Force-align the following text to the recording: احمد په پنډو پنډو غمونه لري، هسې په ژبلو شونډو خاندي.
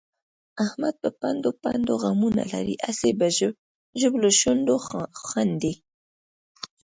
احمد 0.65 0.95
په 1.03 1.09
پنډو 1.19 1.51
پنډو 1.63 1.93
غمونه 2.03 2.43
لري، 2.53 2.75
هسې 2.85 3.09
په 3.19 3.27
ژبلو 4.01 4.29
شونډو 4.39 4.75
خاندي. 5.27 5.73